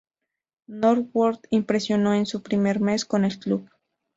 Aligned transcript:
Norwood 0.65 1.37
impresionó 1.51 2.15
en 2.15 2.25
su 2.25 2.41
primer 2.41 2.79
mes 2.79 3.05
con 3.05 3.23
el 3.23 3.37
club. 3.37 3.69